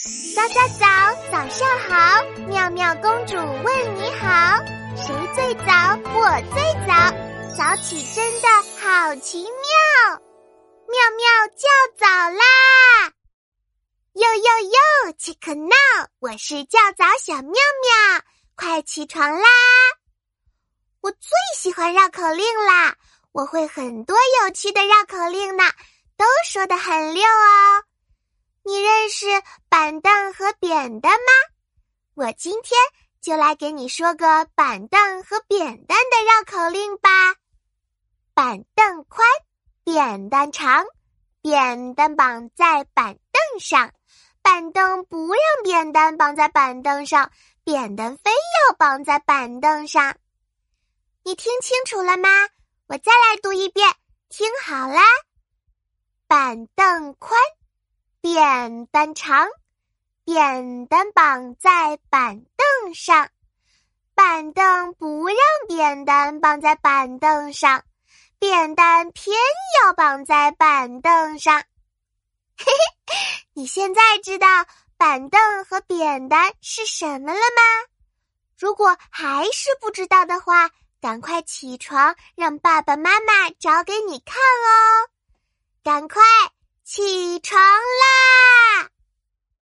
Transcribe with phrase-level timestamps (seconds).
[0.00, 0.86] 早早早，
[1.32, 2.22] 早上好！
[2.46, 4.56] 妙妙公主问你好，
[4.94, 5.98] 谁最早？
[6.14, 7.10] 我最早，
[7.56, 8.48] 早起真的
[8.80, 10.20] 好奇妙，
[10.86, 11.66] 妙妙叫
[11.98, 13.12] 早啦！
[14.12, 15.74] 哟哟哟，切克闹！
[16.20, 18.22] 我是叫早小妙妙，
[18.54, 19.48] 快起床啦！
[21.00, 22.94] 我最喜欢绕口令啦，
[23.32, 25.64] 我会很多有趣的绕口令呢，
[26.16, 27.82] 都说的很溜哦。
[29.08, 29.26] 是
[29.68, 31.32] 板凳和扁担吗？
[32.14, 32.78] 我今天
[33.20, 37.10] 就来给你说个板凳和扁担的绕口令吧。
[38.34, 39.26] 板凳宽，
[39.84, 40.84] 扁担长，
[41.42, 43.92] 扁担绑在板凳上，
[44.42, 47.30] 板凳不让扁担绑在板凳上，
[47.64, 50.16] 扁担非要绑在板凳上。
[51.24, 52.28] 你听清楚了吗？
[52.86, 53.88] 我再来读一遍，
[54.28, 55.02] 听好啦。
[56.26, 57.38] 板凳宽。
[58.30, 59.48] 扁担长，
[60.22, 63.30] 扁担绑在板凳上，
[64.14, 67.82] 板凳不让扁担绑在板凳上，
[68.38, 69.34] 扁担偏
[69.80, 71.58] 要绑在板凳上。
[72.58, 73.16] 嘿嘿，
[73.54, 74.46] 你现在知道
[74.98, 77.62] 板凳和扁担是什么了吗？
[78.58, 80.68] 如果还是不知道的话，
[81.00, 85.08] 赶快起床，让爸爸妈妈找给你看哦！
[85.82, 86.20] 赶快。
[86.90, 87.60] 起床！